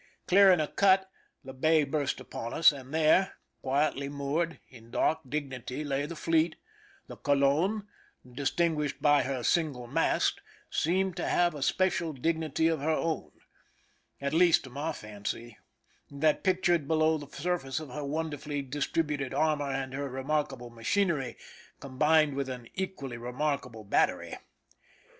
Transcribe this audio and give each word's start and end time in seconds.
Clearing 0.25 0.59
a 0.59 0.67
cut, 0.67 1.11
the 1.43 1.53
bay 1.53 1.83
burst 1.83 2.19
upon 2.19 2.55
us; 2.55 2.71
and 2.71 2.91
there, 2.91 3.35
quietly 3.61 4.09
moored, 4.09 4.59
in 4.67 4.89
dark 4.89 5.19
dignity 5.29 5.83
lay 5.83 6.07
the 6.07 6.15
fleet, 6.15 6.55
the 7.05 7.15
Coldn^ 7.15 7.85
distin 8.25 8.73
guished 8.75 8.99
by 8.99 9.21
her 9.21 9.43
single 9.43 9.85
mast, 9.85 10.41
seeming 10.71 11.13
to 11.13 11.27
have 11.29 11.53
a 11.53 11.61
special 11.61 12.13
dignity 12.13 12.67
of 12.67 12.79
her 12.81 12.89
own— 12.89 13.31
at 14.19 14.33
least, 14.33 14.63
to 14.63 14.71
my 14.71 14.91
fancy, 14.91 15.59
that 16.09 16.43
pictured 16.43 16.87
below 16.87 17.19
the 17.19 17.29
surface 17.35 17.77
her 17.77 18.03
wonderfully 18.03 18.63
distributed 18.63 19.35
armor 19.35 19.69
and 19.69 19.93
her 19.93 20.09
remarkable 20.09 20.71
machinery, 20.71 21.37
combined 21.79 22.33
with 22.33 22.49
an 22.49 22.67
equally 22.73 23.17
remarkable 23.17 23.83
battery. 23.83 24.35